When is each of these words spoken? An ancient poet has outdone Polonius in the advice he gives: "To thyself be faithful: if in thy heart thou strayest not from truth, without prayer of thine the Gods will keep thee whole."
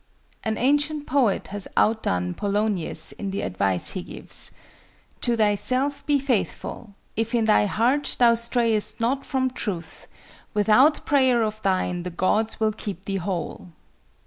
An 0.43 0.57
ancient 0.57 1.05
poet 1.05 1.49
has 1.49 1.67
outdone 1.77 2.33
Polonius 2.33 3.11
in 3.11 3.29
the 3.29 3.41
advice 3.41 3.91
he 3.91 4.01
gives: 4.01 4.49
"To 5.21 5.37
thyself 5.37 6.03
be 6.07 6.17
faithful: 6.17 6.95
if 7.15 7.35
in 7.35 7.45
thy 7.45 7.67
heart 7.67 8.15
thou 8.17 8.33
strayest 8.33 8.99
not 8.99 9.27
from 9.27 9.51
truth, 9.51 10.07
without 10.55 11.05
prayer 11.05 11.43
of 11.43 11.61
thine 11.61 12.01
the 12.01 12.09
Gods 12.09 12.59
will 12.59 12.71
keep 12.73 13.05
thee 13.05 13.17
whole." 13.17 13.67